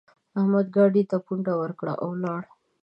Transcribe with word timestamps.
احمد 0.39 0.65
ګاډي 0.75 1.03
ته 1.09 1.17
پونده 1.25 1.53
ورکړه؛ 1.61 1.93
او 2.03 2.09
ولاړ. 2.13 2.41